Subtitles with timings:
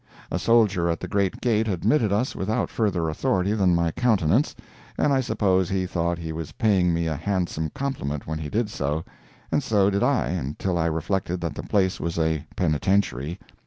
[0.31, 4.55] A soldier at the great gate admitted us without further authority than my countenance,
[4.97, 8.71] and I suppose he thought he was paying me a handsome compliment when he did
[8.71, 9.05] so;
[9.51, 13.37] and so did I until I reflected that the place was a penitentiary.